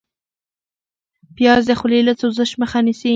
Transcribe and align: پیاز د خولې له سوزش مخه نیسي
پیاز 1.35 1.61
د 1.67 1.71
خولې 1.79 2.01
له 2.07 2.13
سوزش 2.21 2.51
مخه 2.61 2.79
نیسي 2.85 3.09